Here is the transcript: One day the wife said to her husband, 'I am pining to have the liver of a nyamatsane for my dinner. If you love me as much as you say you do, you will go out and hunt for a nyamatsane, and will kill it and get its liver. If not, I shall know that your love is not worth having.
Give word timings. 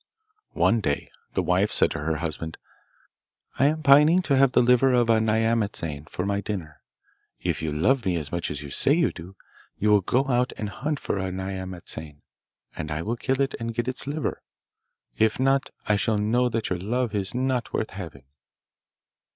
One 0.55 0.79
day 0.81 1.11
the 1.35 1.43
wife 1.43 1.71
said 1.71 1.91
to 1.91 1.99
her 1.99 2.15
husband, 2.15 2.57
'I 3.59 3.65
am 3.65 3.83
pining 3.83 4.23
to 4.23 4.35
have 4.35 4.53
the 4.53 4.63
liver 4.63 4.91
of 4.93 5.11
a 5.11 5.19
nyamatsane 5.21 6.07
for 6.09 6.25
my 6.25 6.41
dinner. 6.41 6.81
If 7.41 7.61
you 7.61 7.71
love 7.71 8.03
me 8.03 8.15
as 8.15 8.31
much 8.31 8.49
as 8.49 8.63
you 8.63 8.71
say 8.71 8.93
you 8.93 9.11
do, 9.11 9.35
you 9.77 9.91
will 9.91 10.01
go 10.01 10.27
out 10.27 10.53
and 10.57 10.69
hunt 10.69 10.99
for 10.99 11.19
a 11.19 11.31
nyamatsane, 11.31 12.23
and 12.75 12.89
will 13.05 13.15
kill 13.15 13.39
it 13.41 13.53
and 13.59 13.75
get 13.75 13.87
its 13.87 14.07
liver. 14.07 14.41
If 15.19 15.39
not, 15.39 15.69
I 15.87 15.97
shall 15.97 16.17
know 16.17 16.49
that 16.49 16.71
your 16.71 16.79
love 16.79 17.13
is 17.13 17.35
not 17.35 17.71
worth 17.71 17.91
having. 17.91 18.25